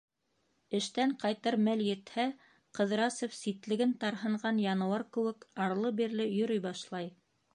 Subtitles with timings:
[0.77, 2.25] Эштән ҡайтыр мәл етһә,
[2.79, 7.13] Ҡыҙрасов, ситлеген тарһынған януар кеүек, арлы-бирле йөрөй башлай.